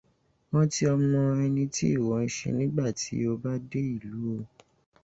Rántí 0.51 0.81
ọmọ 0.93 1.21
ẹni 1.45 1.63
tí 1.75 1.85
ìwọ 1.97 2.13
ṣe 2.35 2.49
nígbàtí 2.57 3.13
o 3.29 3.31
bá 3.43 3.53
dé 3.69 3.79
ìlú 3.95 4.19
o. 4.35 4.35